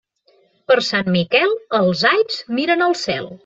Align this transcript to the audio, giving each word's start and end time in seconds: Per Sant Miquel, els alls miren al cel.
Per 0.71 0.77
Sant 0.87 1.11
Miquel, 1.17 1.55
els 1.83 2.05
alls 2.15 2.43
miren 2.61 2.87
al 2.91 3.01
cel. 3.07 3.35